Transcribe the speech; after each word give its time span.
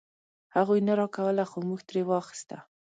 هغوی 0.55 0.79
نه 0.87 0.93
راکوله 0.99 1.43
خو 1.49 1.57
مونږ 1.67 1.81
ترې 1.87 2.01
واخيسته. 2.05 2.57